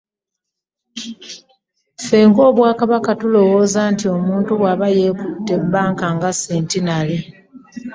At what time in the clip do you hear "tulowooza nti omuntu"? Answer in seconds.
3.19-4.51